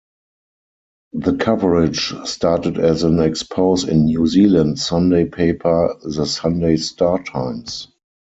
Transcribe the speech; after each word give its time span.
The 1.13 1.35
coverage 1.35 2.15
started 2.27 2.79
as 2.79 3.03
an 3.03 3.19
expose 3.19 3.83
in 3.83 4.05
New 4.05 4.25
Zealand 4.25 4.79
Sunday 4.79 5.25
paper 5.25 5.95
"The 6.01 6.25
Sunday 6.25 6.77
Star-Times". 6.77 7.89